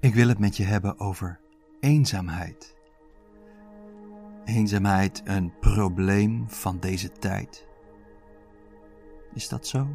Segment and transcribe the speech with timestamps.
[0.00, 1.40] Ik wil het met je hebben over
[1.80, 2.76] eenzaamheid.
[4.44, 7.66] Eenzaamheid een probleem van deze tijd.
[9.34, 9.86] Is dat zo?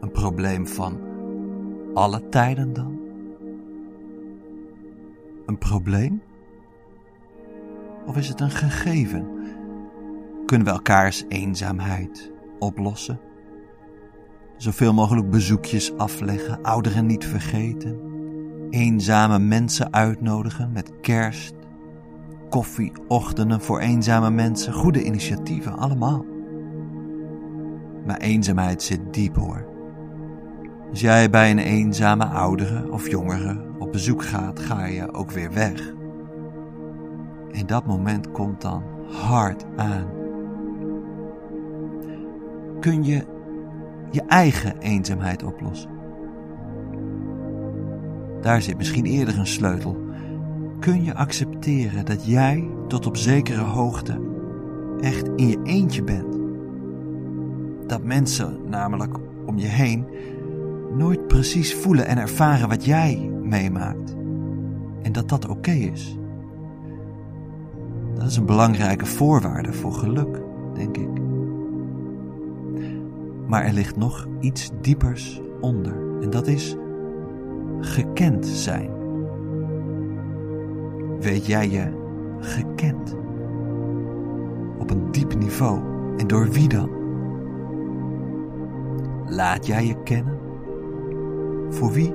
[0.00, 1.00] Een probleem van
[1.94, 3.00] alle tijden dan?
[5.46, 6.22] Een probleem?
[8.06, 9.28] Of is het een gegeven?
[10.46, 13.20] Kunnen we elkaars eenzaamheid oplossen?
[14.56, 18.05] Zoveel mogelijk bezoekjes afleggen, ouderen niet vergeten,
[18.70, 21.54] eenzame mensen uitnodigen met kerst,
[22.48, 26.24] koffie, ochtenden voor eenzame mensen, goede initiatieven, allemaal.
[28.06, 29.66] Maar eenzaamheid zit diep hoor.
[30.90, 35.52] Als jij bij een eenzame oudere of jongere op bezoek gaat, ga je ook weer
[35.52, 35.94] weg.
[37.52, 40.06] En dat moment komt dan hard aan.
[42.80, 43.24] Kun je
[44.10, 45.95] je eigen eenzaamheid oplossen?
[48.46, 49.96] Daar zit misschien eerder een sleutel.
[50.80, 54.20] Kun je accepteren dat jij tot op zekere hoogte
[55.00, 56.38] echt in je eentje bent?
[57.86, 59.16] Dat mensen namelijk
[59.46, 60.06] om je heen
[60.96, 64.16] nooit precies voelen en ervaren wat jij meemaakt.
[65.02, 66.18] En dat dat oké is.
[68.14, 70.42] Dat is een belangrijke voorwaarde voor geluk,
[70.74, 71.20] denk ik.
[73.46, 76.20] Maar er ligt nog iets diepers onder.
[76.20, 76.76] En dat is
[77.96, 78.90] gekend zijn.
[81.20, 81.92] Weet jij je
[82.38, 83.16] gekend?
[84.78, 85.80] Op een diep niveau.
[86.16, 86.90] En door wie dan?
[89.26, 90.38] Laat jij je kennen?
[91.68, 92.14] Voor wie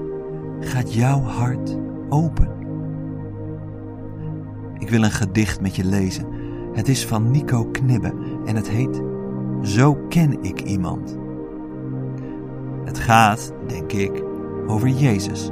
[0.59, 1.77] gaat jouw hart
[2.09, 2.49] open?
[4.77, 6.25] Ik wil een gedicht met je lezen.
[6.73, 8.13] Het is van Nico Knibbe
[8.45, 9.01] en het heet
[9.61, 11.17] Zo ken ik iemand.
[12.83, 14.23] Het gaat, denk ik,
[14.67, 15.51] over Jezus.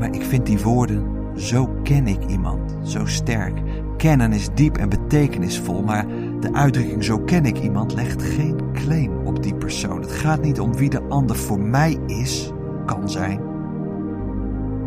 [0.00, 3.62] Maar ik vind die woorden, zo ken ik iemand, zo sterk.
[3.96, 6.06] Kennen is diep en betekenisvol, maar
[6.40, 10.00] de uitdrukking zo ken ik iemand legt geen claim op die persoon.
[10.00, 12.52] Het gaat niet om wie de ander voor mij is,
[12.86, 13.40] kan zijn,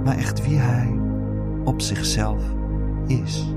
[0.04, 1.00] maar echt wie hij
[1.64, 2.44] op zichzelf
[3.08, 3.56] is.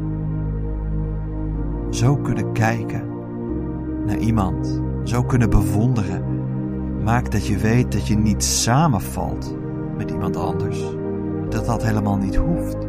[1.91, 3.03] Zo kunnen kijken
[4.06, 6.25] naar iemand, zo kunnen bewonderen,
[7.05, 9.56] maakt dat je weet dat je niet samenvalt
[9.97, 10.96] met iemand anders.
[11.56, 12.87] Dat dat helemaal niet hoeft.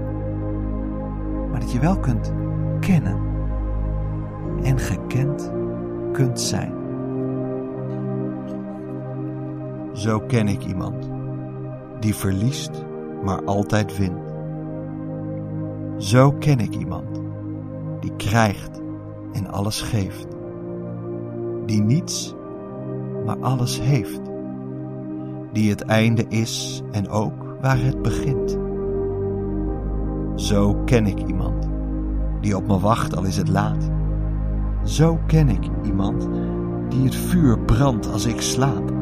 [1.49, 2.33] Maar dat je wel kunt
[2.79, 3.19] kennen
[4.63, 5.51] en gekend
[6.11, 6.73] kunt zijn.
[9.91, 11.09] Zo ken ik iemand
[11.99, 12.85] die verliest,
[13.23, 14.33] maar altijd wint.
[15.97, 17.21] Zo ken ik iemand
[17.99, 18.81] die krijgt
[19.31, 20.27] en alles geeft,
[21.65, 22.35] die niets,
[23.25, 24.21] maar alles heeft,
[25.51, 28.56] die het einde is en ook waar het begint.
[30.37, 31.67] Zo ken ik iemand
[32.41, 33.89] die op me wacht al is het laat.
[34.83, 36.27] Zo ken ik iemand
[36.89, 38.93] die het vuur brandt als ik slaap,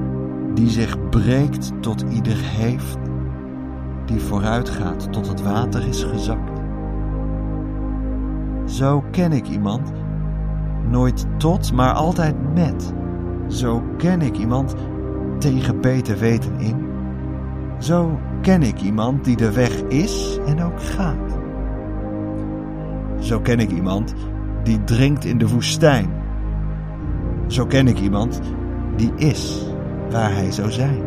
[0.54, 2.98] die zich breekt tot ieder heeft,
[4.06, 6.62] die vooruit gaat tot het water is gezakt.
[8.66, 9.92] Zo ken ik iemand,
[10.90, 12.94] nooit tot, maar altijd met.
[13.48, 14.76] Zo ken ik iemand
[15.40, 16.85] tegen beter weten in.
[17.78, 21.38] Zo ken ik iemand die de weg is en ook gaat.
[23.20, 24.14] Zo ken ik iemand
[24.64, 26.10] die drinkt in de woestijn.
[27.48, 28.42] Zo ken ik iemand
[28.96, 29.66] die is
[30.10, 31.04] waar hij zou zijn.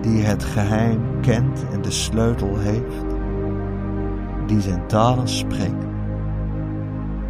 [0.00, 3.04] Die het geheim kent en de sleutel heeft.
[4.46, 5.84] Die zijn talen spreekt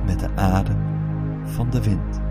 [0.06, 0.78] met de adem
[1.44, 2.23] van de wind.